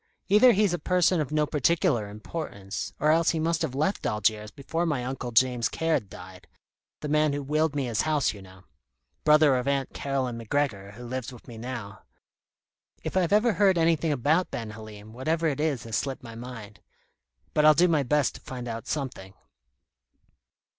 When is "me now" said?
11.47-12.01